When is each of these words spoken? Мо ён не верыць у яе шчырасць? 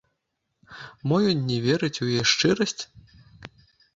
Мо 1.09 1.17
ён 1.33 1.43
не 1.51 1.57
верыць 1.67 2.01
у 2.07 2.09
яе 2.13 2.23
шчырасць? 2.31 2.83